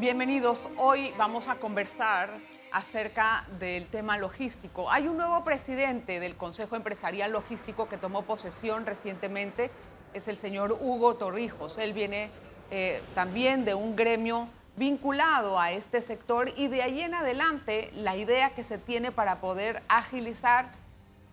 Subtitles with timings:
[0.00, 0.60] Bienvenidos.
[0.76, 2.30] Hoy vamos a conversar
[2.70, 4.88] acerca del tema logístico.
[4.92, 9.72] Hay un nuevo presidente del Consejo Empresarial Logístico que tomó posesión recientemente,
[10.14, 11.78] es el señor Hugo Torrijos.
[11.78, 12.30] Él viene
[12.70, 14.46] eh, también de un gremio
[14.76, 19.40] vinculado a este sector y de ahí en adelante la idea que se tiene para
[19.40, 20.70] poder agilizar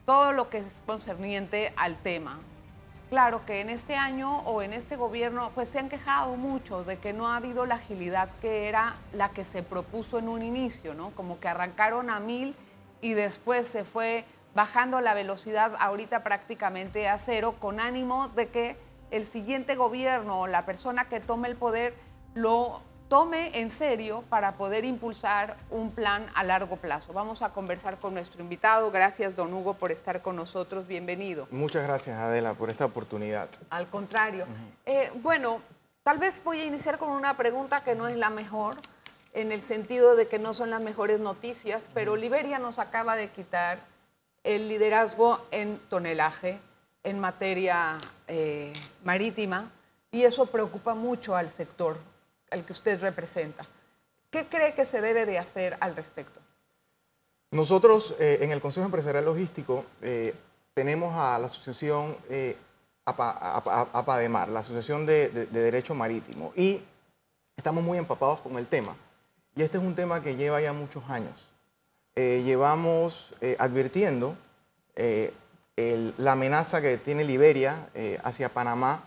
[0.07, 2.39] todo lo que es concerniente al tema.
[3.09, 6.97] Claro que en este año o en este gobierno pues se han quejado mucho de
[6.97, 10.95] que no ha habido la agilidad que era la que se propuso en un inicio,
[10.95, 11.11] ¿no?
[11.11, 12.55] Como que arrancaron a mil
[13.01, 18.75] y después se fue bajando la velocidad ahorita prácticamente a cero con ánimo de que
[19.11, 21.93] el siguiente gobierno o la persona que tome el poder
[22.33, 27.13] lo tome en serio para poder impulsar un plan a largo plazo.
[27.13, 28.91] Vamos a conversar con nuestro invitado.
[28.91, 30.87] Gracias, don Hugo, por estar con nosotros.
[30.87, 31.47] Bienvenido.
[31.51, 33.49] Muchas gracias, Adela, por esta oportunidad.
[33.69, 34.45] Al contrario.
[34.85, 35.61] Eh, bueno,
[36.03, 38.77] tal vez voy a iniciar con una pregunta que no es la mejor,
[39.33, 43.29] en el sentido de que no son las mejores noticias, pero Liberia nos acaba de
[43.29, 43.79] quitar
[44.43, 46.59] el liderazgo en tonelaje,
[47.03, 48.71] en materia eh,
[49.03, 49.71] marítima,
[50.11, 51.97] y eso preocupa mucho al sector
[52.51, 53.65] el que usted representa.
[54.29, 56.41] ¿Qué cree que se debe de hacer al respecto?
[57.51, 60.33] Nosotros eh, en el Consejo Empresarial Logístico eh,
[60.73, 62.57] tenemos a la asociación eh,
[63.05, 66.81] APADEMAR, la Asociación de, Derecho Marítimo, y
[67.55, 68.95] estamos muy empapados con el tema.
[69.55, 71.49] Y este es un tema que lleva ya muchos años.
[72.15, 74.35] llevamos advirtiendo
[76.17, 77.87] la amenaza que tiene Liberia
[78.23, 79.03] hacia Panamá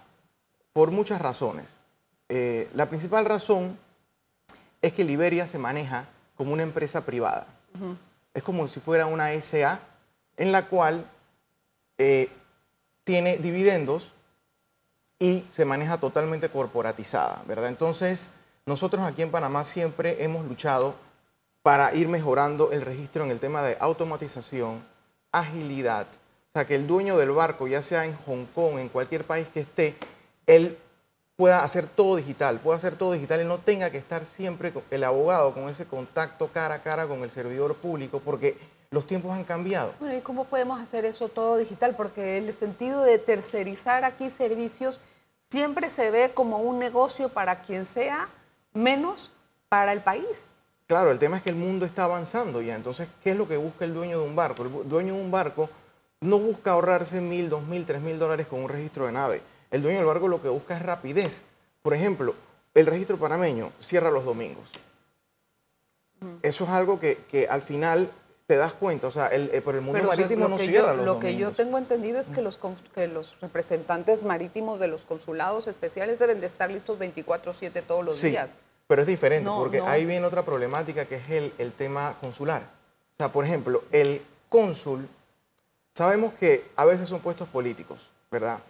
[0.72, 1.82] por muchas razones.
[2.28, 3.78] Eh, la principal razón
[4.82, 7.46] es que Liberia se maneja como una empresa privada.
[8.34, 9.80] Es como si fuera una SA
[10.36, 11.04] en la cual
[11.98, 12.28] eh,
[13.04, 14.14] tiene dividendos
[15.18, 17.68] y se maneja totalmente corporatizada, ¿verdad?
[17.68, 18.30] Entonces,
[18.66, 20.94] nosotros aquí en Panamá siempre hemos luchado
[21.62, 24.84] para ir mejorando el registro en el tema de automatización,
[25.32, 26.06] agilidad.
[26.50, 29.48] O sea, que el dueño del barco, ya sea en Hong Kong, en cualquier país
[29.48, 29.96] que esté,
[30.46, 30.78] él
[31.38, 35.04] pueda hacer todo digital, pueda hacer todo digital y no tenga que estar siempre el
[35.04, 38.58] abogado con ese contacto cara a cara con el servidor público, porque
[38.90, 39.94] los tiempos han cambiado.
[40.00, 41.94] Bueno, ¿y cómo podemos hacer eso todo digital?
[41.94, 45.00] Porque el sentido de tercerizar aquí servicios
[45.48, 48.28] siempre se ve como un negocio para quien sea,
[48.74, 49.30] menos
[49.68, 50.50] para el país.
[50.88, 52.74] Claro, el tema es que el mundo está avanzando ya.
[52.74, 54.64] Entonces, ¿qué es lo que busca el dueño de un barco?
[54.64, 55.70] El dueño de un barco
[56.20, 59.82] no busca ahorrarse mil, dos mil, tres mil dólares con un registro de nave el
[59.82, 61.44] dueño del barco lo que busca es rapidez.
[61.82, 62.34] Por ejemplo,
[62.74, 64.70] el registro panameño cierra los domingos.
[66.42, 68.10] Eso es algo que, al final
[68.46, 71.14] te das cuenta, o sea, el, por el mundo marítimo no cierra los domingos.
[71.14, 72.58] Lo que yo tengo entendido es que los,
[72.94, 78.16] que los representantes marítimos de los consulados especiales deben de estar listos 24/7 todos los
[78.16, 78.56] sí, días.
[78.86, 82.62] Pero es diferente, porque ahí viene otra problemática que es el, el tema consular.
[83.12, 85.06] O sea, por ejemplo, el cónsul,
[85.94, 88.60] sabemos que a veces son puestos políticos, ¿verdad?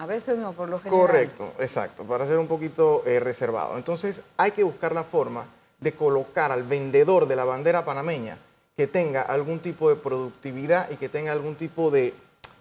[0.00, 0.98] A veces no, por lo general.
[0.98, 3.76] Correcto, exacto, para ser un poquito eh, reservado.
[3.76, 5.44] Entonces hay que buscar la forma
[5.78, 8.38] de colocar al vendedor de la bandera panameña
[8.78, 12.14] que tenga algún tipo de productividad y que tenga algún tipo de,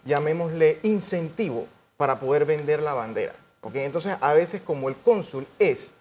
[0.03, 3.35] llamémosle, incentivo para poder vender la bandera.
[3.61, 3.85] ¿okay?
[3.85, 5.93] Entonces a veces como el cónsul es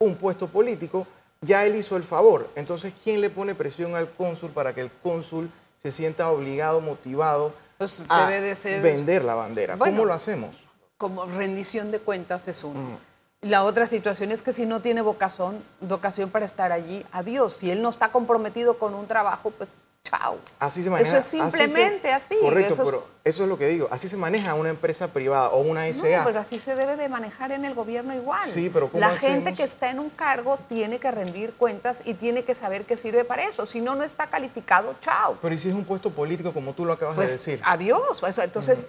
[0.00, 1.06] un puesto político,
[1.40, 2.50] ya él hizo el favor.
[2.56, 7.52] Entonces, ¿quién le pone presión al cónsul para que el cónsul se sienta obligado, motivado
[7.78, 9.78] pues a vender la bandera?
[9.78, 10.69] ¿Cómo lo hacemos?
[11.00, 13.00] Como rendición de cuentas es uno.
[13.40, 17.54] La otra situación es que si no tiene vocación, vocación para estar allí, adiós.
[17.54, 20.36] Si él no está comprometido con un trabajo, pues chao.
[20.58, 21.08] Así se maneja.
[21.08, 22.36] Eso es simplemente así.
[22.38, 23.88] Correcto, pero eso es lo que digo.
[23.90, 26.18] Así se maneja una empresa privada o una SA.
[26.18, 28.46] No, pero así se debe de manejar en el gobierno igual.
[28.46, 32.12] Sí, pero ¿cómo La gente que está en un cargo tiene que rendir cuentas y
[32.12, 33.64] tiene que saber que sirve para eso.
[33.64, 35.38] Si no, no está calificado, chao.
[35.40, 37.58] Pero ¿y si es un puesto político como tú lo acabas de pues, decir?
[37.64, 38.22] Adiós.
[38.36, 38.84] Entonces...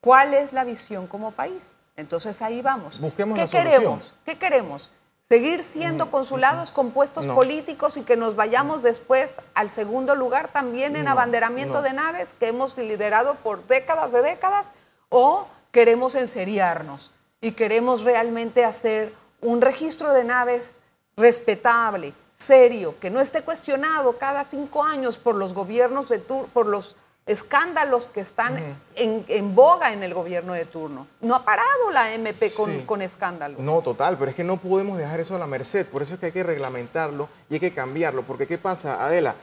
[0.00, 1.78] ¿Cuál es la visión como país?
[1.96, 2.98] Entonces ahí vamos.
[3.00, 4.14] Busquemos ¿Qué queremos?
[4.24, 4.90] ¿Qué queremos?
[5.28, 10.48] ¿Seguir siendo mm, consulados con puestos políticos y que nos vayamos después al segundo lugar
[10.48, 14.68] también en abanderamiento de naves que hemos liderado por décadas de décadas?
[15.08, 20.76] ¿O queremos enseriarnos y queremos realmente hacer un registro de naves
[21.16, 26.96] respetable, serio, que no esté cuestionado cada cinco años por los gobiernos de por los
[27.26, 28.58] escándalos que están
[28.96, 31.06] en, boga en el gobierno de turno.
[31.20, 32.50] No ha parado la MP
[32.86, 33.60] con, escándalos.
[33.60, 35.86] No, total, pero es que no podemos dejar eso a la merced.
[35.86, 38.22] Por eso es que hay que reglamentarlo y hay que cambiarlo.
[38.22, 39.36] Porque ¿qué pasa, Adela?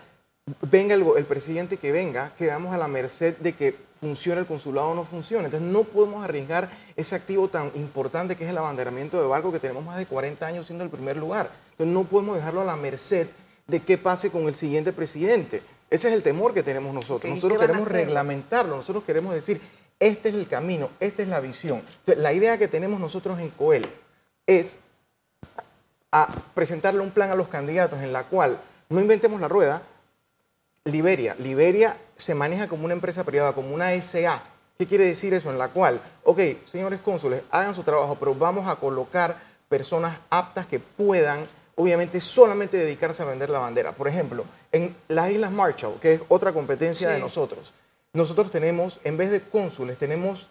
[0.69, 4.95] Venga el, presidente que venga, quedamos a la merced de que funciona el consulado o
[4.95, 5.45] no funciona.
[5.45, 9.59] Entonces no podemos arriesgar ese activo tan importante que es el abanderamiento de barco que
[9.59, 11.51] tenemos más de 40 años siendo el primer lugar.
[11.71, 13.27] Entonces no podemos dejarlo a la merced
[13.67, 15.61] de qué pase con el siguiente presidente.
[15.89, 17.33] Ese es el temor que tenemos nosotros.
[17.33, 19.61] Nosotros queremos reglamentarlo, nosotros queremos decir,
[19.99, 21.79] este es el camino, esta es la visión.
[21.79, 23.87] Entonces, la idea que tenemos nosotros en COEL
[24.45, 24.79] es
[26.11, 29.81] a presentarle un plan a los candidatos en la cual no inventemos la rueda.
[30.85, 34.41] Liberia, Liberia se maneja como una empresa privada, como una SA.
[34.77, 35.49] ¿Qué quiere decir eso?
[35.49, 39.37] En la cual, ok, señores cónsules, hagan su trabajo, pero vamos a colocar
[39.67, 41.43] personas aptas que puedan,
[41.77, 43.93] obviamente, solamente dedicarse a vender la bandera.
[43.93, 47.71] Por ejemplo, en las Islas Marshall, que es otra competencia de nosotros,
[48.13, 50.47] nosotros tenemos, en vez de cónsules, tenemos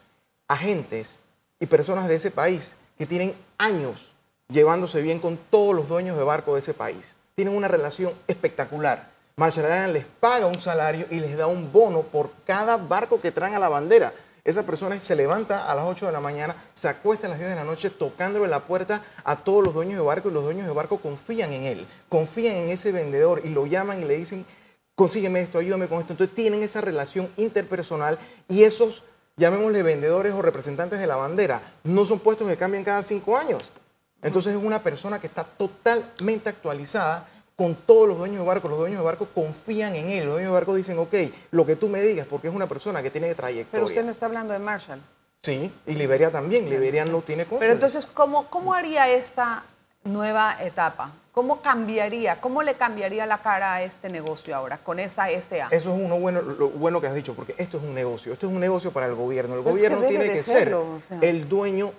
[0.46, 1.20] agentes
[1.58, 4.14] y personas de ese país que tienen años
[4.48, 7.16] llevándose bien con todos los dueños de barco de ese país.
[7.34, 9.10] Tienen una relación espectacular.
[9.34, 13.32] Marshall Islands les paga un salario y les da un bono por cada barco que
[13.32, 14.14] traen a la bandera.
[14.46, 17.50] Esa persona se levanta a las 8 de la mañana, se acuesta a las 10
[17.50, 20.68] de la noche tocándole la puerta a todos los dueños de barco y los dueños
[20.68, 24.46] de barco confían en él, confían en ese vendedor y lo llaman y le dicen,
[24.94, 26.12] consígueme esto, ayúdame con esto.
[26.12, 29.02] Entonces tienen esa relación interpersonal y esos,
[29.36, 33.72] llamémosle vendedores o representantes de la bandera, no son puestos que cambian cada cinco años.
[34.22, 38.68] Entonces es una persona que está totalmente actualizada con todos los dueños de barco.
[38.68, 40.24] Los dueños de barco confían en él.
[40.24, 41.14] Los dueños de barco dicen, ok,
[41.50, 43.70] lo que tú me digas, porque es una persona que tiene trayectoria.
[43.72, 45.00] Pero usted no está hablando de Marshall.
[45.42, 46.68] Sí, y Liberia también.
[46.68, 47.46] Liberia no tiene.
[47.46, 49.64] Pero entonces, ¿cómo, ¿cómo haría esta
[50.04, 51.12] nueva etapa?
[51.32, 55.68] ¿Cómo cambiaría, cómo le cambiaría la cara a este negocio ahora con esa SA?
[55.70, 58.46] Eso es uno bueno, lo bueno que has dicho, porque esto es un negocio, esto
[58.46, 59.54] es un negocio para el gobierno.
[59.54, 60.74] El gobierno tiene que ser
[61.20, 61.92] el dueño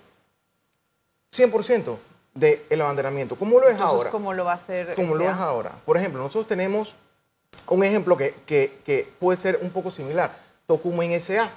[1.31, 1.97] 100%
[2.37, 3.35] del abanderamiento.
[3.35, 4.09] ¿Cómo lo es ahora?
[4.09, 4.93] ¿Cómo lo va a hacer?
[4.95, 5.71] ¿Cómo lo es ahora?
[5.85, 6.95] Por ejemplo, nosotros tenemos
[7.67, 10.37] un ejemplo que, que, puede ser un poco similar.
[10.65, 11.49] Tocumen SA.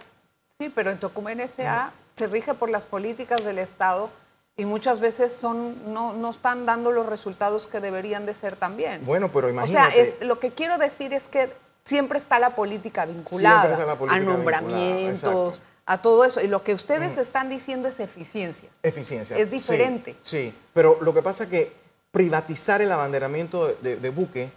[0.58, 4.10] Sí, pero en Tocumen SA se rige por las políticas del Estado
[4.56, 9.04] y muchas veces son, no, no, están dando los resultados que deberían de ser también.
[9.04, 10.02] Bueno, pero imagínate.
[10.02, 15.62] O sea, lo que quiero decir es que siempre está la política vinculada a nombramientos,
[15.90, 16.40] a todo eso.
[16.40, 18.68] Y lo que ustedes están diciendo es eficiencia.
[18.80, 19.36] Eficiencia.
[19.36, 20.14] Es diferente.
[20.20, 21.72] Sí, pero lo que pasa es que
[22.12, 24.52] privatizar el abanderamiento de, buque...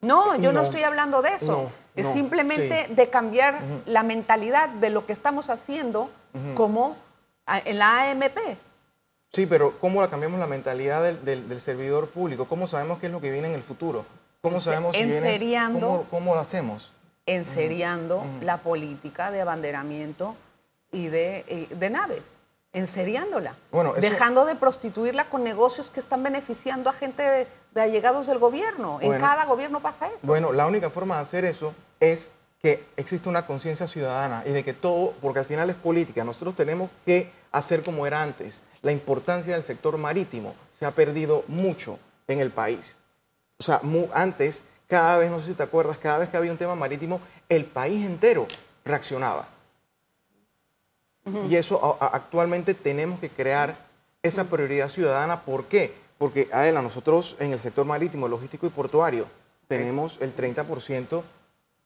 [0.00, 1.70] No, yo no, estoy hablando de eso.
[1.94, 6.10] es simplemente de cambiar la mentalidad de lo que estamos haciendo
[6.56, 6.96] como
[7.46, 8.38] en la AMP.
[9.32, 12.48] Sí, pero ¿cómo la cambiamos la mentalidad del, servidor público?
[12.48, 14.04] ¿Cómo sabemos qué es lo que viene en el futuro?
[14.40, 15.38] ¿Cómo sabemos si viene,
[16.10, 16.92] cómo, lo hacemos?
[17.34, 20.36] Enseriando la política de abanderamiento
[20.92, 22.40] y de, de naves.
[22.72, 23.56] Enseriándola.
[23.72, 28.98] Bueno, Dejando de prostituirla con negocios que están beneficiando a gente de, allegados del gobierno.
[29.00, 30.26] en cada gobierno pasa eso.
[30.26, 34.62] Bueno, la única forma de hacer eso es que existe una conciencia ciudadana y de
[34.62, 38.64] que todo, porque al final es política, nosotros tenemos que hacer como era antes.
[38.82, 41.98] La importancia del sector marítimo se ha perdido mucho
[42.28, 43.00] en el país.
[43.58, 43.80] O sea,
[44.12, 47.20] antes, cada vez, no sé si te acuerdas, cada vez que había un tema marítimo,
[47.48, 48.48] el país entero
[48.84, 49.48] reaccionaba.
[51.48, 53.76] Y eso actualmente tenemos que crear
[54.20, 55.42] esa prioridad ciudadana.
[55.42, 55.94] ¿Por qué?
[56.18, 59.26] Porque, Adela, nosotros en el sector marítimo, logístico y portuario
[59.68, 61.22] tenemos el 30%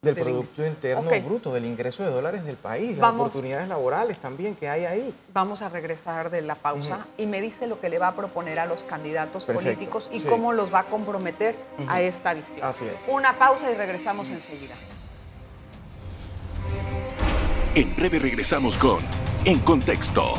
[0.04, 4.68] del, Producto Interno Bruto, del ingreso de dólares del país, las oportunidades laborales también que
[4.68, 5.14] hay ahí.
[5.32, 8.58] Vamos a regresar de la pausa y me dice lo que le va a proponer
[8.58, 11.56] a los candidatos políticos y cómo los va a comprometer
[11.88, 12.60] a esta visión.
[12.62, 13.04] Así es.
[13.08, 14.74] Una pausa y regresamos enseguida.
[17.74, 18.98] En breve regresamos con
[19.44, 20.32] En Contexto.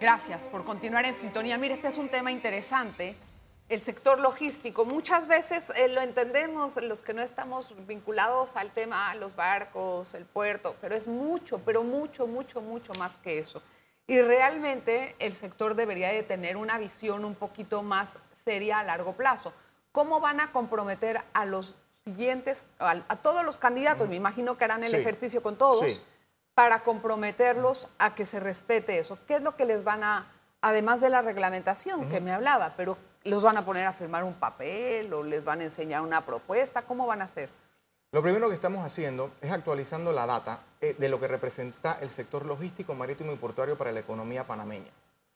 [0.00, 1.56] Gracias por continuar en sintonía.
[1.56, 3.14] Mire, este es un tema interesante
[3.72, 4.84] el sector logístico.
[4.84, 10.26] Muchas veces eh, lo entendemos los que no estamos vinculados al tema, los barcos, el
[10.26, 13.62] puerto, pero es mucho, pero mucho, mucho, mucho más que eso.
[14.06, 18.10] Y realmente el sector debería de tener una visión un poquito más
[18.44, 19.54] seria a largo plazo.
[19.90, 21.74] ¿Cómo van a comprometer a los
[22.04, 24.06] siguientes, a, todos los candidatos?
[24.06, 25.98] Me imagino que harán el ejercicio con todos.
[26.52, 29.18] Para comprometerlos a que se respete eso.
[29.26, 32.98] ¿Qué es lo que les van a, además de la reglamentación que me hablaba, pero
[33.24, 36.82] ¿Los van a poner a firmar un papel o les van a enseñar una propuesta?
[36.82, 37.50] ¿Cómo van a hacer?
[38.10, 42.10] Lo primero que estamos haciendo es actualizando la data eh, de lo que representa el
[42.10, 44.90] sector logístico, marítimo y portuario para la economía panameña.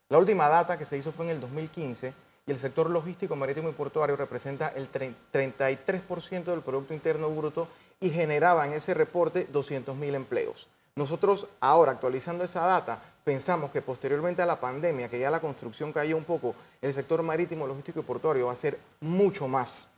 [0.09, 2.13] La última data que se hizo fue en el 2015
[2.47, 7.69] y el sector logístico, marítimo y portuario representa el 33% del Producto Interno Bruto
[8.01, 10.69] y generaba en ese reporte 200.000 empleos.
[10.97, 15.93] Nosotros ahora, actualizando esa data, pensamos que posteriormente a la pandemia, que ya la construcción
[15.93, 19.89] cayó un poco, el sector marítimo, logístico y portuario va a ser mucho más.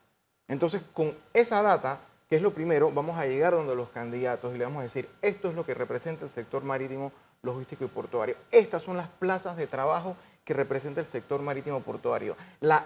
[0.48, 2.92] Entonces, con esa data, ¿Qué es lo primero?
[2.92, 5.72] Vamos a llegar donde los candidatos y le vamos a decir, esto es lo que
[5.72, 8.36] representa el sector marítimo, logístico y portuario.
[8.50, 10.14] Estas son las plazas de trabajo
[10.44, 12.36] que representa el sector marítimo portuario.
[12.60, 12.84] La,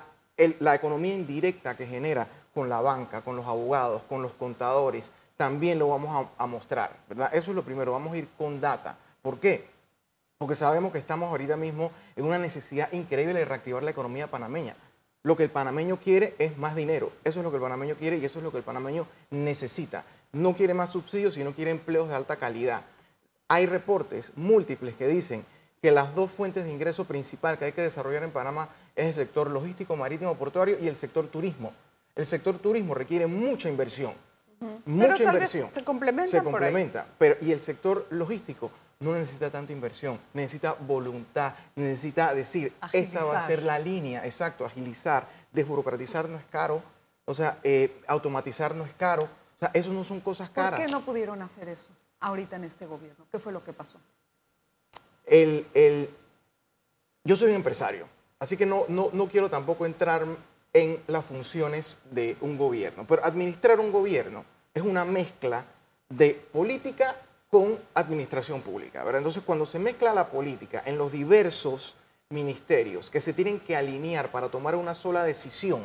[0.61, 5.11] la economía indirecta que genera con la banca, con los abogados, con los contadores,
[5.43, 7.29] también lo vamos a, mostrar, ¿verdad?
[7.35, 8.97] Eso es lo primero, vamos a ir con data.
[9.23, 9.69] ¿Por qué?
[10.39, 14.77] Porque sabemos que estamos ahorita mismo en una necesidad increíble de reactivar la economía panameña.
[15.25, 17.11] Lo que el panameño quiere es más dinero.
[17.25, 20.05] Eso es lo que el panameño quiere y eso es lo que el panameño necesita.
[20.31, 22.85] No quiere más subsidios, sino quiere empleos de alta calidad.
[23.49, 25.45] Hay reportes múltiples que dicen
[25.83, 29.15] que las dos fuentes de ingreso principal que hay que desarrollar en Panamá es el
[29.15, 31.73] sector logístico, marítimo, portuario y el sector turismo.
[32.15, 34.15] El sector turismo requiere mucha inversión.
[34.85, 35.73] Mucha inversión.
[35.73, 36.31] se complementa.
[36.31, 37.07] Se complementa.
[37.19, 38.71] Pero, y el sector logístico
[39.03, 44.65] no necesita tanta inversión, necesita voluntad, necesita decir, esta va a ser la línea, exacto,
[44.65, 46.83] agilizar, desburocratizar no es caro,
[47.25, 50.79] o sea, eh, automatizar no es caro, o sea, eso no son cosas caras.
[50.79, 53.27] ¿Por qué no pudieron hacer eso ahorita en este gobierno?
[53.31, 53.99] ¿Qué fue lo que pasó?
[55.27, 56.09] El, el,
[57.25, 60.25] yo soy un empresario, así que no, no, no quiero tampoco entrar
[60.73, 65.65] en las funciones de un gobierno, pero administrar un gobierno es una mezcla
[66.09, 67.17] de política
[67.51, 69.05] con administración pública.
[69.15, 71.97] Entonces, cuando se mezcla la política en los diversos
[72.31, 75.83] ministerios que se tienen que alinear para tomar una sola decisión,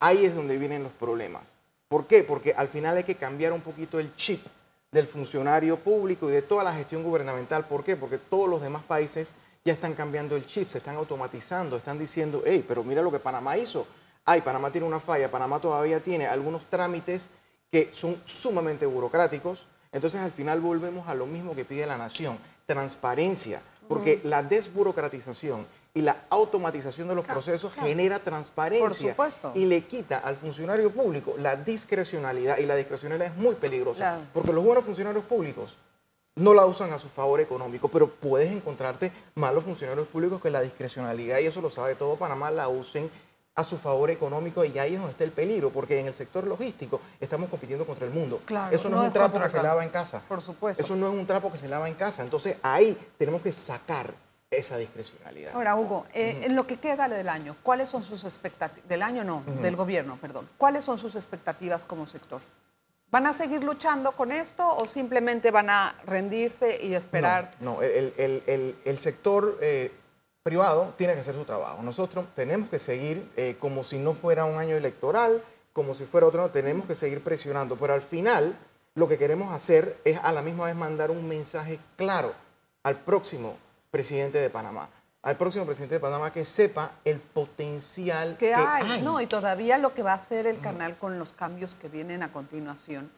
[0.00, 1.58] ahí es donde vienen los problemas.
[1.88, 2.24] ¿Por qué?
[2.24, 4.46] Porque al final hay que cambiar un poquito el chip
[4.90, 7.66] del funcionario público y de toda la gestión gubernamental.
[7.66, 7.96] ¿Por qué?
[7.96, 12.42] Porque todos los demás países ya están cambiando el chip, se están automatizando, están diciendo,
[12.46, 13.86] hey, pero mira lo que Panamá hizo.
[14.26, 17.28] Ay, Panamá tiene una falla, Panamá todavía tiene algunos trámites
[17.70, 22.38] que son sumamente burocráticos, entonces al final volvemos a lo mismo que pide la nación,
[22.66, 29.14] transparencia, porque la desburocratización y la automatización de los procesos genera transparencia
[29.54, 34.52] y le quita al funcionario público la discrecionalidad y la discrecionalidad es muy peligrosa, porque
[34.52, 35.76] los buenos funcionarios públicos
[36.36, 40.62] no la usan a su favor económico, pero puedes encontrarte malos funcionarios públicos que la
[40.62, 43.10] discrecionalidad, y eso lo sabe todo Panamá, la usen
[43.56, 46.46] a su favor económico y ahí es donde está el peligro, porque en el sector
[46.46, 48.40] logístico estamos compitiendo contra el mundo.
[48.70, 50.22] Eso no, es un trapo que se lava en casa.
[50.28, 50.82] Por supuesto.
[50.82, 52.22] Eso no es un trapo que se lava en casa.
[52.22, 54.12] Entonces ahí tenemos que sacar
[54.50, 55.54] esa discrecionalidad.
[55.54, 58.88] Ahora, Hugo, eh, en lo que queda del año, ¿cuáles son sus expectativas?
[58.88, 60.48] Del año no, del gobierno, perdón.
[60.58, 62.40] ¿Cuáles son sus expectativas como sector?
[63.10, 67.52] ¿Van a seguir luchando con esto o simplemente van a rendirse y esperar?
[67.60, 69.58] No, el, sector...
[69.60, 69.92] Eh,
[70.44, 71.82] privado tiene que hacer su trabajo.
[71.82, 76.26] Nosotros tenemos que seguir eh, como si no fuera un año electoral, como si fuera
[76.26, 77.76] otro, tenemos que seguir presionando.
[77.76, 78.54] Pero al final
[78.94, 82.34] lo que queremos hacer es a la misma vez mandar un mensaje claro
[82.82, 83.56] al próximo
[83.90, 84.90] presidente de Panamá.
[85.22, 89.00] Al próximo presidente de Panamá que sepa el potencial que, hay.
[89.00, 92.22] No, y todavía lo que va a hacer el canal con los cambios que vienen
[92.22, 93.10] a continuación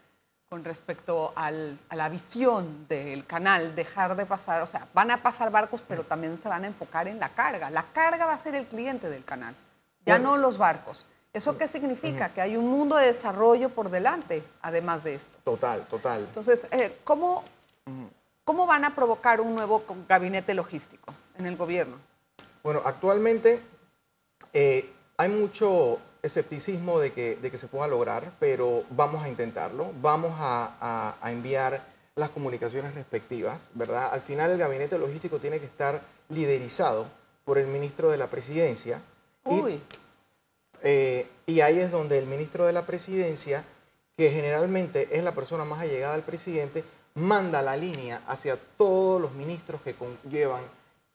[0.49, 5.51] con respecto a la visión del canal, dejar de pasar, o sea, van a pasar
[5.51, 7.69] barcos, pero también se van a enfocar en la carga.
[7.69, 9.57] La carga va a ser el cliente del canal,
[10.05, 11.07] ya no los barcos.
[11.33, 12.33] ¿Eso qué significa?
[12.33, 15.37] Que hay un mundo de desarrollo por delante, además de esto.
[15.43, 16.21] Total, total.
[16.21, 17.43] Entonces, eh, ¿cómo,
[18.45, 21.97] ¿cómo van a provocar un nuevo gabinete logístico en el gobierno?
[22.63, 23.61] Bueno, actualmente
[24.53, 29.93] eh, hay mucho escepticismo de que, de que se pueda lograr, pero vamos a intentarlo,
[30.01, 34.11] vamos a, enviar las comunicaciones respectivas, ¿verdad?
[34.13, 37.07] Al final el gabinete logístico tiene que estar liderizado
[37.45, 39.01] por el ministro de la presidencia.
[39.49, 39.81] Y,
[40.83, 43.65] eh, y ahí es donde el ministro de la presidencia,
[44.17, 49.33] que generalmente es la persona más allegada al presidente, manda la línea hacia todos los
[49.33, 50.63] ministros que conllevan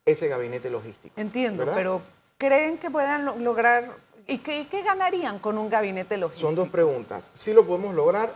[0.05, 1.13] ese gabinete logístico.
[1.19, 2.01] Entiendo, pero
[2.37, 3.95] ¿creen que puedan lograr
[4.27, 6.47] ¿Y qué, ganarían con un gabinete logístico?
[6.47, 7.31] Son dos preguntas.
[7.33, 8.35] Si lo podemos lograr,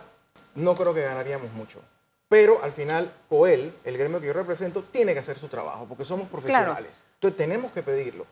[0.54, 1.80] no creo que ganaríamos mucho.
[2.28, 6.04] Pero al final, COEL, el gremio que yo represento, tiene que hacer su trabajo, porque
[6.04, 7.04] somos profesionales.
[7.14, 8.26] Entonces tenemos que pedirlo,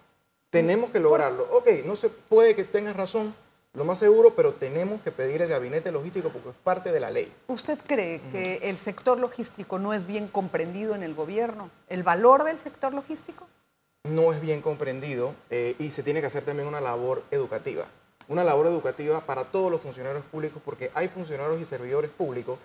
[0.51, 1.47] tenemos que lograrlo.
[1.53, 3.35] Ok, no se puede que tengas razón,
[3.73, 7.11] lo más seguro, pero tenemos que pedir el gabinete logístico porque es parte de la
[7.11, 7.33] ley.
[7.49, 11.71] ¿Usted cree que el sector logístico no es bien comprendido en el gobierno?
[11.89, 13.49] ¿El valor del sector logístico?
[14.05, 17.87] No es bien comprendido eh, y se tiene que hacer también una labor educativa.
[18.29, 22.59] Una labor educativa para todos los funcionarios públicos porque hay funcionarios y servidores públicos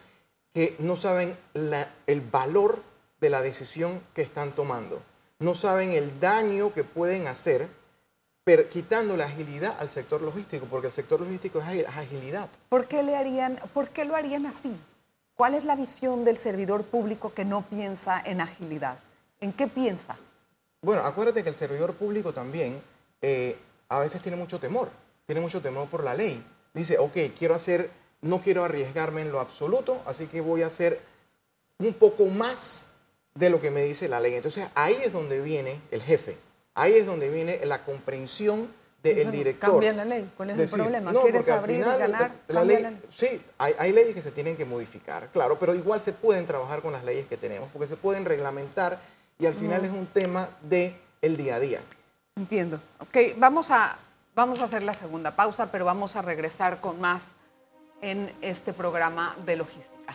[0.54, 2.82] que no saben el valor
[3.22, 5.02] de la decisión que están tomando.
[5.40, 7.68] No saben el daño que pueden hacer
[8.72, 12.50] quitando la agilidad al sector logístico, porque el sector logístico es agilidad.
[12.68, 14.76] ¿Por qué, le harían, ¿Por qué lo harían así?
[15.36, 18.98] ¿Cuál es la visión del servidor público que no piensa en agilidad?
[19.40, 20.18] ¿En qué piensa?
[20.82, 22.82] Bueno, acuérdate que el servidor público también
[23.22, 23.58] eh,
[23.90, 24.90] a veces tiene mucho temor,
[25.26, 26.44] tiene mucho temor por la ley.
[26.74, 27.90] Dice, ok, quiero hacer
[28.22, 31.00] no quiero arriesgarme en lo absoluto, así que voy a hacer
[31.78, 32.86] un poco más
[33.36, 34.36] de lo que me dice la ley.
[34.36, 36.38] Entonces ahí es donde viene el jefe,
[36.74, 38.68] ahí es donde viene la comprensión
[39.02, 39.72] del director.
[39.72, 41.14] Cambia la ley, ¿cuál es el problema?
[41.14, 42.34] ¿Quieres abrir y ganar?
[42.50, 46.12] La ley, Sí, hay, hay, leyes que se tienen que modificar, claro, pero igual se
[46.12, 49.00] pueden trabajar con las leyes que tenemos, porque se pueden reglamentar
[49.40, 51.80] y al final es un tema de el día a día.
[52.36, 52.82] Entiendo.
[53.00, 53.98] Ok, vamos a,
[54.36, 57.22] vamos a hacer la segunda pausa, pero vamos a regresar con más
[58.02, 60.14] en este programa de logística.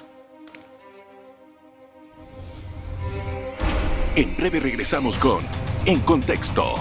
[4.15, 5.45] En breve regresamos con
[5.87, 6.75] En Contexto.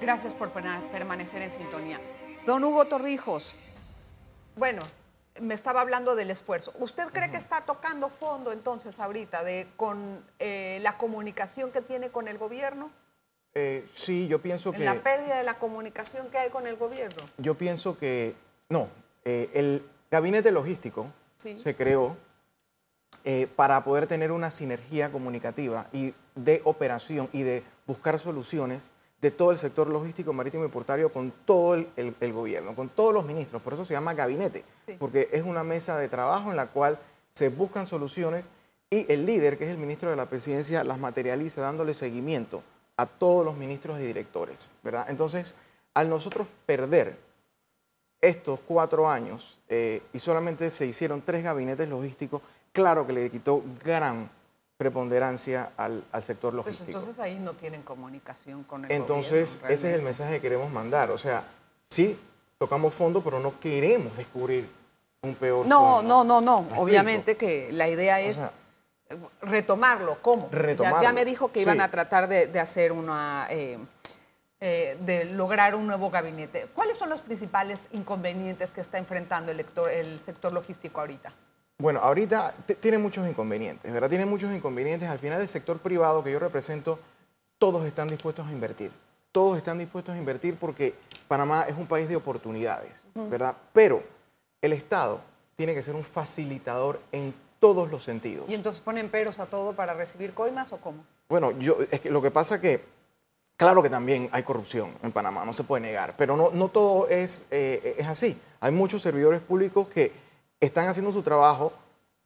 [0.00, 2.00] Gracias por permanecer en sintonía.
[2.46, 3.54] Don Hugo Torrijos,
[4.56, 4.82] bueno,
[5.40, 6.72] me estaba hablando del esfuerzo.
[6.78, 12.10] ¿Usted cree que está tocando fondo entonces ahorita de con eh, la comunicación que tiene
[12.10, 12.90] con el gobierno?
[13.54, 14.84] Eh, sí, yo pienso que...
[14.84, 17.22] La pérdida de la comunicación que hay con el gobierno.
[17.38, 18.36] Yo pienso que,
[18.68, 18.88] no,
[19.24, 22.16] eh, el gabinete logístico se creó
[23.56, 28.90] para poder tener una sinergia comunicativa y de operación y de buscar soluciones
[29.20, 33.24] de todo el sector logístico, marítimo y portario con todo el, gobierno, con todos los
[33.24, 33.60] ministros.
[33.62, 34.64] Por eso se llama gabinete,
[34.98, 36.98] porque es una mesa de trabajo en la cual
[37.32, 38.48] se buscan soluciones
[38.90, 42.62] y el líder, que es el ministro de la presidencia, las materializa dándole seguimiento
[42.96, 45.06] a todos los ministros y directores, ¿verdad?
[45.08, 45.56] Entonces,
[45.94, 47.18] al nosotros perder
[48.20, 53.62] estos cuatro años eh, y solamente se hicieron tres gabinetes logísticos, claro que le quitó
[53.84, 54.30] gran
[54.78, 56.98] preponderancia al, sector pues logístico.
[56.98, 61.10] entonces ahí no tienen comunicación con el Entonces, ese es el mensaje que queremos mandar.
[61.10, 61.44] O sea,
[61.82, 62.18] sí,
[62.58, 64.70] tocamos fondo, pero no queremos descubrir
[65.20, 66.64] un peor No, no, no, no.
[66.76, 68.38] Obviamente que la idea es
[69.42, 70.22] retomarlo.
[70.22, 70.48] ¿Cómo?
[70.52, 71.02] Retomarlo.
[71.02, 73.48] Ya, me dijo que iban a tratar de, hacer una...
[73.50, 73.78] Eh,
[74.60, 76.66] eh, de lograr un nuevo gabinete.
[76.74, 81.32] ¿Cuáles son los principales inconvenientes que está enfrentando el, el sector logístico ahorita?
[81.80, 84.08] Bueno, ahorita tiene muchos inconvenientes, ¿verdad?
[84.08, 85.08] Tiene muchos inconvenientes.
[85.08, 86.98] Al final, el sector privado que yo represento,
[87.56, 88.90] todos están dispuestos a invertir.
[89.30, 90.96] Todos están dispuestos a invertir porque
[91.28, 93.56] Panamá es un país de oportunidades, ¿verdad?
[93.72, 94.02] Pero
[94.60, 95.20] el Estado
[95.54, 98.46] tiene que ser un facilitador en todos los sentidos.
[98.48, 101.04] ¿Y entonces ponen peros a todo para recibir coimas o cómo?
[101.28, 102.82] Bueno, yo, es que lo que pasa que,
[103.56, 107.06] claro que también hay corrupción en Panamá, no se puede negar, pero no, no todo
[107.08, 108.36] es, eh, es así.
[108.58, 110.27] Hay muchos servidores públicos que
[110.60, 111.72] están haciendo su trabajo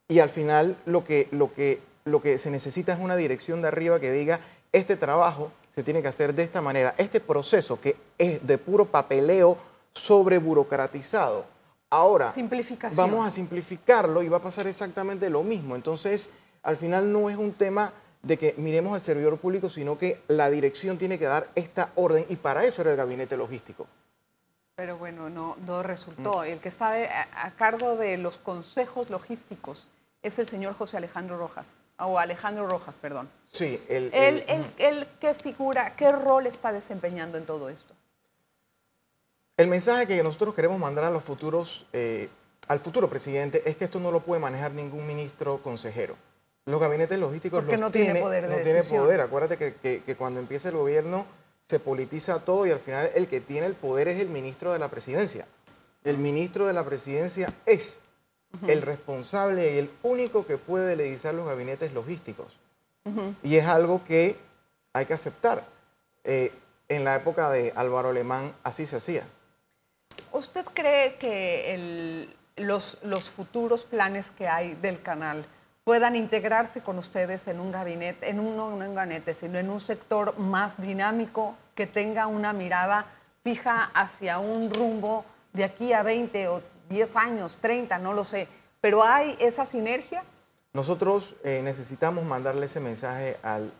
[0.08, 3.68] y al final lo que, lo que, lo que se necesita es una dirección de
[3.68, 4.40] arriba que diga,
[4.72, 8.86] este trabajo se tiene que hacer de esta manera, este proceso que es de puro
[8.86, 9.56] papeleo
[9.94, 11.44] sobreburocratizado.
[11.90, 12.32] Ahora
[12.94, 15.76] vamos a simplificarlo y va a pasar exactamente lo mismo.
[15.76, 16.30] Entonces,
[16.62, 17.92] al final no es un tema
[18.22, 22.24] de que miremos al servidor público, sino que la dirección tiene que dar esta orden
[22.28, 23.86] y para eso era el gabinete logístico.
[24.74, 26.40] Pero bueno, no, no resultó.
[26.40, 26.44] Mm.
[26.44, 26.94] El que está
[27.34, 29.88] a, cargo de los consejos logísticos
[30.22, 33.28] es el señor José Alejandro Rojas, o Alejandro Rojas, perdón.
[33.48, 37.94] Sí, el, el, ¿qué figura, qué rol está desempeñando en todo esto?
[39.56, 42.28] El mensaje que nosotros queremos mandar a los futuros, eh,
[42.68, 46.16] al futuro presidente es que esto no lo puede manejar ningún ministro consejero.
[46.64, 49.20] Los gabinetes logísticos Porque no tiene, poder de no tiene poder.
[49.20, 51.26] Acuérdate que, que cuando empieza el gobierno
[51.72, 54.78] se politiza todo y al final el que tiene el poder es el ministro de
[54.78, 55.46] la presidencia.
[56.04, 57.98] El ministro de la presidencia es
[58.66, 62.58] el responsable y el único que puede legislar los gabinetes logísticos.
[63.42, 64.36] Y es algo que
[64.92, 65.64] hay que aceptar.
[66.24, 66.52] Eh,
[66.90, 69.24] en la época de Álvaro Alemán así se hacía.
[70.30, 75.46] ¿Usted cree que los, los futuros planes que hay del canal
[75.84, 79.68] puedan integrarse con ustedes en un gabinete, en un, no en un gabinete, sino en
[79.68, 83.06] un sector más dinámico, que tenga una mirada
[83.42, 88.48] fija hacia un rumbo de aquí a 20 o 10 años, 30, no lo sé.
[88.80, 90.24] Pero hay esa sinergia.
[90.72, 93.72] Nosotros eh, necesitamos mandarle ese mensaje al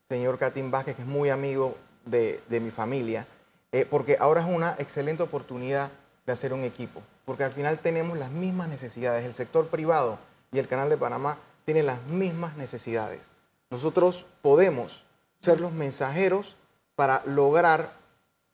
[0.00, 3.26] señor Catín Vázquez, que es muy amigo de, mi familia,
[3.70, 5.90] eh, porque ahora es una excelente oportunidad
[6.26, 9.24] de hacer un equipo, porque al final tenemos las mismas necesidades.
[9.24, 10.18] El sector privado
[10.52, 13.32] y el Canal de Panamá tienen las mismas necesidades.
[13.70, 15.04] Nosotros podemos
[15.40, 16.56] ser los mensajeros
[16.94, 17.92] para lograr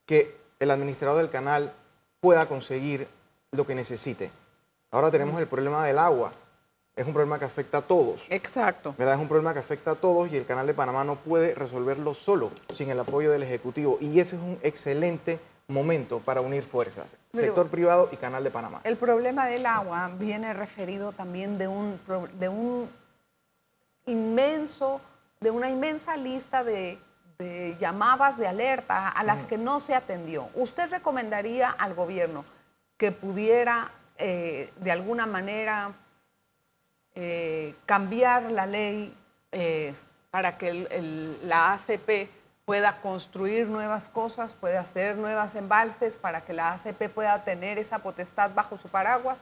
[0.07, 1.73] que el administrador del canal
[2.21, 3.09] pueda conseguir
[3.53, 4.31] lo que necesite.
[4.91, 6.33] Ahora tenemos el problema del agua.
[6.97, 8.27] Es un problema que afecta a todos.
[8.29, 8.95] Exacto.
[8.99, 9.15] ¿verdad?
[9.15, 12.13] Es un problema que afecta a todos y el canal de Panamá no puede resolverlo
[12.15, 13.99] solo, sin el apoyo del Ejecutivo.
[14.01, 18.81] Y ese es un excelente momento para unir fuerzas, sector privado y Canal de Panamá.
[18.85, 22.01] El problema del agua viene referido también de un,
[22.39, 22.89] de un
[24.07, 25.01] inmenso,
[25.41, 26.99] de una inmensa lista de,
[27.79, 30.49] llamadas de alerta a las que no se atendió.
[30.55, 32.45] ¿Usted recomendaría al gobierno
[32.97, 35.93] que pudiera eh, de alguna manera
[37.15, 39.15] eh, cambiar la ley
[39.53, 39.95] eh,
[40.33, 42.29] para que el- el- la ACP
[42.65, 48.01] pueda construir nuevas cosas, pueda hacer nuevas embalses, para que la ACP pueda tener esa
[48.01, 49.39] potestad bajo su paraguas?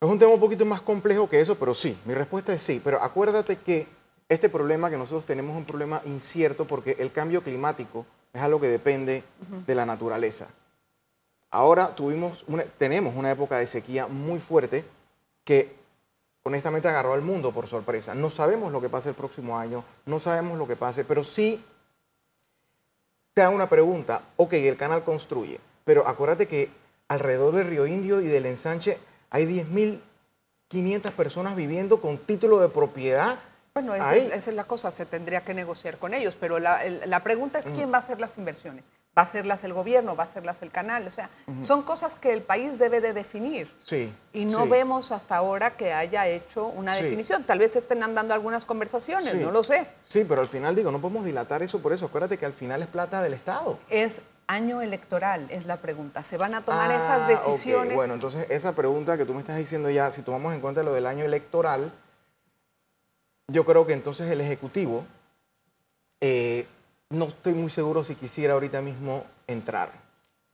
[0.00, 2.80] Es un tema un poquito más complejo que eso, pero sí, mi respuesta es sí.
[2.82, 3.86] Pero acuérdate que
[4.28, 8.60] este problema que nosotros tenemos es un problema incierto porque el cambio climático es algo
[8.60, 9.22] que depende
[9.66, 10.48] de la naturaleza.
[11.50, 14.84] Ahora tuvimos una- tenemos una época de sequía muy fuerte
[15.44, 15.74] que
[16.42, 18.14] honestamente agarró al mundo por sorpresa.
[18.14, 21.64] No sabemos lo que pase el próximo año, no sabemos lo que pase, pero sí
[23.34, 24.22] te hago una pregunta.
[24.36, 26.70] Ok, el canal construye, pero acuérdate que
[27.08, 28.98] alrededor del Río Indio y del ensanche
[29.30, 33.38] hay 10.500 personas viviendo con título de propiedad.
[33.76, 36.82] Bueno, esa es, esa es la cosa, se tendría que negociar con ellos, pero la,
[36.82, 38.82] el- la pregunta es quién va a hacer las inversiones.
[39.18, 40.16] ¿Va a hacerlas el gobierno?
[40.16, 41.06] ¿Va a hacerlas el canal?
[41.06, 41.28] O sea,
[41.62, 43.70] son cosas que el país debe de definir.
[43.78, 44.14] Sí.
[44.32, 44.68] Y no sí.
[44.70, 47.02] vemos hasta ahora que haya hecho una Sí.
[47.02, 47.44] definición.
[47.44, 49.38] Tal vez estén andando algunas conversaciones, Sí.
[49.38, 49.86] no lo sé.
[50.08, 52.06] Sí, pero al final digo, no podemos dilatar eso por eso.
[52.06, 53.78] Acuérdate que al final es plata del Estado.
[53.90, 56.22] Es año electoral, es la pregunta.
[56.22, 57.94] ¿Se van a tomar Ah, esas decisiones?
[57.94, 60.92] Bueno, entonces esa pregunta que tú me estás diciendo ya, si tomamos en cuenta lo
[60.94, 61.92] del año electoral,
[63.48, 65.04] yo creo que entonces el Ejecutivo,
[66.20, 66.66] eh,
[67.10, 69.92] no estoy muy seguro si quisiera ahorita mismo entrar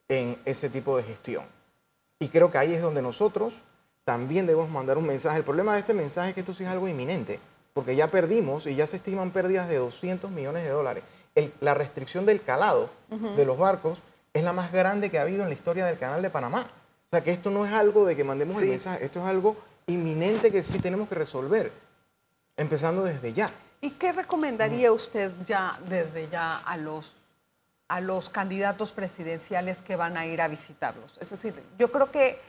[0.08, 1.44] en ese tipo de gestión.
[2.18, 3.62] Y creo que ahí es donde nosotros
[4.04, 5.38] también debemos mandar un mensaje.
[5.38, 7.40] El problema de este mensaje es que esto sí es algo inminente,
[7.72, 11.04] porque ya perdimos y ya se estiman pérdidas de 200 millones de dólares.
[11.34, 12.90] El- la restricción del calado
[13.36, 14.02] de los barcos
[14.34, 16.66] es la más grande que ha habido en la historia del canal de Panamá.
[17.06, 18.68] O sea que esto no es algo de que mandemos el Sí.
[18.70, 21.72] mensaje, esto es algo inminente que sí tenemos que resolver,
[22.56, 23.48] empezando desde ya.
[23.80, 27.14] ¿Y qué recomendaría usted ya desde ya a los
[27.88, 31.18] a los candidatos presidenciales que van a ir a visitarlos?
[31.20, 32.40] Es decir, yo creo que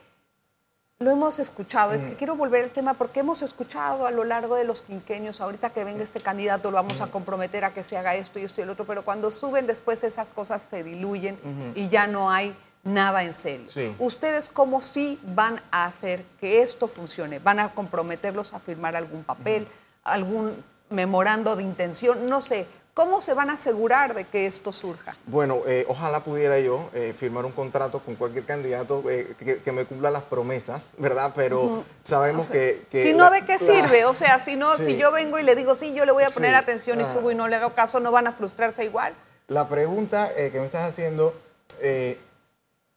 [1.00, 4.56] lo hemos escuchado, es que quiero volver al tema porque hemos escuchado a lo largo
[4.56, 7.98] de los quinquenios, ahorita que venga este candidato lo vamos a comprometer a que se
[7.98, 11.38] haga esto y esto y el otro, pero cuando suben después esas cosas se diluyen
[11.76, 13.70] y ya no hay nada en serio.
[13.70, 13.94] Sí.
[14.00, 17.40] ¿Ustedes cómo sí van a hacer que esto funcione?
[17.40, 19.68] ¿Van a comprometerlos a firmar algún papel,
[20.04, 22.28] algún memorando de intención?
[22.28, 22.66] No sé.
[22.94, 25.16] ¿Cómo se van a asegurar de que esto surja?
[25.26, 29.72] Bueno, eh, ojalá pudiera yo eh, firmar un contrato con cualquier candidato eh, que, que
[29.72, 31.32] me cumpla las promesas, ¿verdad?
[31.36, 34.06] Pero sabemos que, que si no, la- ¿de qué la- sirve?
[34.06, 34.86] O sea, si no, Sí.
[34.86, 36.56] si yo vengo y le digo, sí, yo le voy a poner Sí.
[36.56, 37.12] atención y Ah.
[37.12, 39.16] subo y no le hago caso, ¿no van a frustrarse igual?
[39.48, 41.34] La pregunta que me estás haciendo
[41.80, 42.20] eh,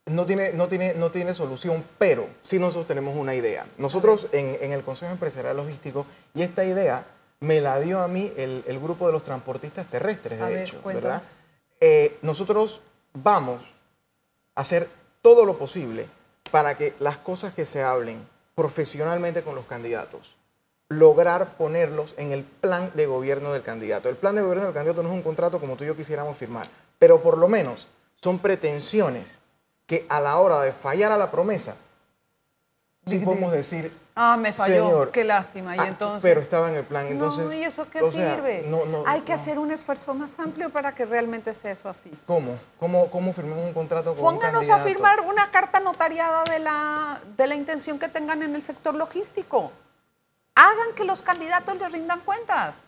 [0.06, 3.66] no, tiene, no, tiene, no tiene solución, pero sí nosotros tenemos una idea.
[3.76, 7.04] Nosotros en, en el Consejo Empresarial Logístico, y esta idea
[7.40, 10.80] me la dio a mí el, el grupo de los transportistas terrestres, de A hecho.
[10.84, 11.22] ¿verdad?
[11.80, 12.80] Eh, nosotros
[13.12, 13.64] vamos
[14.54, 14.88] a hacer
[15.22, 16.06] todo lo posible
[16.50, 20.36] para que las cosas que se hablen profesionalmente con los candidatos,
[20.88, 24.08] lograr ponerlos en el plan de gobierno del candidato.
[24.08, 26.36] El plan de gobierno del candidato no es un contrato como tú y yo quisiéramos
[26.36, 27.88] firmar, pero por lo menos
[28.22, 29.40] son pretensiones
[29.86, 31.76] que a la hora de fallar a la promesa,
[33.06, 34.86] sí podemos decir, Ah, me falló.
[34.86, 35.76] Señor, Qué lástima.
[35.76, 36.22] Y ah, entonces.
[36.22, 37.44] pero estaba en el plan, entonces...
[37.44, 38.64] no, ¿y eso qué sea, sirve?
[38.66, 42.10] no, no, Hay que hacer un esfuerzo más amplio para que realmente sea eso así.
[42.26, 42.58] ¿Cómo?
[42.78, 44.88] ¿Cómo, cómo firmamos un contrato con un Pónganos a candidato?
[44.88, 49.70] firmar una carta notariada de la, de la intención que tengan en el sector logístico.
[50.54, 52.86] Hagan que los candidatos les rindan cuentas.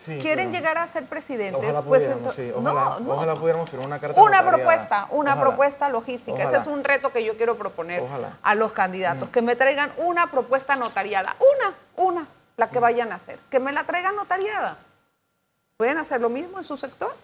[0.00, 1.62] Sí, Quieren pero- llegar a ser presidentes.
[1.62, 3.12] Ojalá pues pudiéramos, ento- sí, ojalá, no, no.
[3.12, 5.46] ojalá pudiéramos firmar una carta Una propuesta, una Ojalá.
[5.48, 6.42] propuesta logística.
[6.42, 8.02] Ese es un reto que yo quiero proponer
[8.42, 9.28] a los candidatos.
[9.28, 11.36] Que me traigan una propuesta notariada.
[11.38, 13.38] Una, una, la que vayan a hacer.
[13.50, 14.78] Que me la traigan notariada.
[15.76, 17.14] ¿Pueden hacer lo mismo en su sector?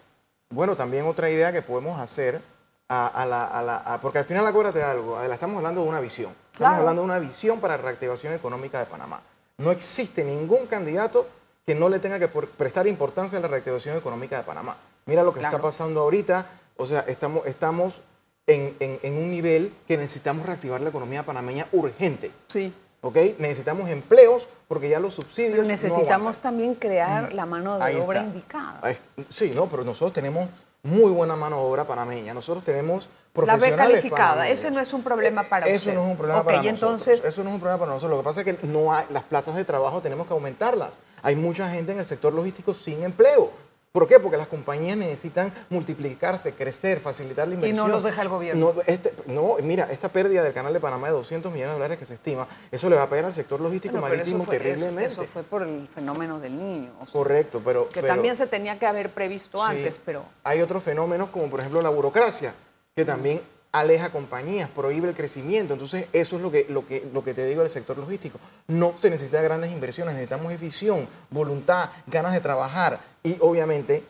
[0.51, 2.41] Bueno, también otra idea que podemos hacer,
[2.89, 5.83] a, a la, a la- a- porque al final acuérdate de algo, Adela, estamos hablando
[5.83, 6.31] de una visión.
[6.53, 6.77] Estamos Claro.
[6.81, 9.21] hablando de una visión para la reactivación económica de Panamá.
[9.59, 11.27] No existe ningún candidato
[11.67, 14.77] que no le tenga que prestar importancia a la reactivación económica de Panamá.
[15.07, 15.57] Mira lo que Claro.
[15.57, 18.03] está pasando ahorita, o sea, estamos, estamos
[18.47, 22.31] en, en- en un nivel que necesitamos reactivar la economía panameña urgente.
[22.47, 22.73] Sí.
[23.03, 23.17] ¿ok?
[23.39, 25.53] Necesitamos empleos porque ya los subsidios.
[25.55, 28.31] Pero necesitamos también crear la mano de Ahí obra está.
[28.33, 28.81] indicada.
[29.29, 30.49] Sí, no, pero nosotros tenemos
[30.87, 32.33] muy buena mano de obra panameña.
[32.35, 34.59] Nosotros tenemos La profesionales B calificada, panameños.
[34.59, 35.95] ese no es un problema para Eso ustedes.
[35.97, 36.81] no es un problema para y nosotros.
[37.07, 38.11] entonces- Eso no es un problema para nosotros.
[38.17, 40.99] Lo que pasa es que no hay, las plazas de trabajo tenemos que aumentarlas.
[41.23, 43.51] Hay mucha gente en el sector logístico sin empleo.
[43.93, 44.21] ¿Por qué?
[44.21, 47.87] Porque las compañías necesitan multiplicarse, crecer, facilitar la Y inversión.
[47.87, 48.75] no los deja el gobierno.
[48.75, 51.99] No, este- no, mira, esta pérdida del canal de Panamá de 200 millones de dólares
[51.99, 54.57] que se estima, eso le va a pegar al sector logístico Bueno, marítimo eso fue,
[54.57, 55.13] eso- terriblemente.
[55.13, 56.91] Eso, fue por el fenómeno del niño.
[57.01, 57.89] o sea, Correcto, pero...
[57.89, 59.65] que pero- también se tenía que haber previsto Sí.
[59.77, 62.53] antes, pero Hay otros fenómenos como por ejemplo la burocracia,
[62.95, 63.41] que también
[63.79, 65.75] aleja compañías, prohíbe el crecimiento.
[65.75, 68.39] Entonces, eso es lo que, lo que, lo que te digo del sector logístico.
[68.67, 74.05] No se necesita grandes inversiones, necesitamos visión, voluntad, ganas de trabajar y obviamente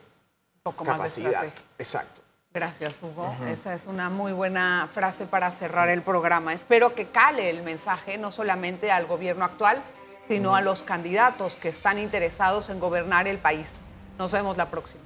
[0.63, 1.45] Poco capacidad.
[1.79, 2.23] Exacto.
[2.53, 3.37] Gracias, Hugo.
[3.49, 6.55] Esa es una muy buena frase para cerrar el programa.
[6.55, 9.83] Espero que cale el mensaje no solamente al gobierno actual,
[10.27, 13.69] sino a los candidatos que están interesados en gobernar el país.
[14.19, 15.03] Nos vemos la próxima.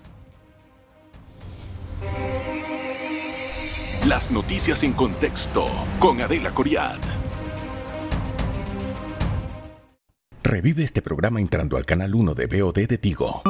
[4.10, 5.66] Las noticias en contexto
[6.00, 6.98] con Adela Coriad.
[10.42, 13.40] Revive este programa entrando al canal 1 de BOD de Tigo.